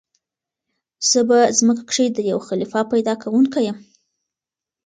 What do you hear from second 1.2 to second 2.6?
په ځمكه كښي د يو